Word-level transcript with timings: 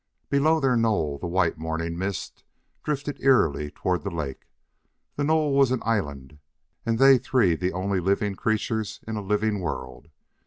Below 0.31 0.59
their 0.59 0.75
knoll 0.75 1.19
the 1.19 1.27
white 1.27 1.59
morning 1.59 1.95
mist 1.95 2.43
drifted 2.81 3.21
eerily 3.21 3.69
toward 3.69 4.01
the 4.01 4.09
lake; 4.09 4.47
the 5.15 5.23
knoll 5.23 5.53
was 5.55 5.69
an 5.69 5.83
island 5.85 6.39
and 6.87 6.97
they 6.97 7.19
three 7.19 7.55
the 7.55 7.71
only 7.73 7.99
living 7.99 8.33
creatures 8.33 8.99
in 9.07 9.15
a 9.15 9.21
living 9.21 9.59
world. 9.61 10.07